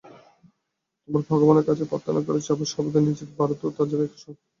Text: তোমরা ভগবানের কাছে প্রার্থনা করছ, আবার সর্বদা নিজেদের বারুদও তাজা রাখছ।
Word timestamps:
তোমরা 1.09 1.21
ভগবানের 1.31 1.65
কাছে 1.69 1.83
প্রার্থনা 1.91 2.21
করছ, 2.27 2.45
আবার 2.49 2.67
সর্বদা 2.73 2.99
নিজেদের 3.01 3.37
বারুদও 3.39 3.75
তাজা 3.77 3.95
রাখছ। 3.97 4.21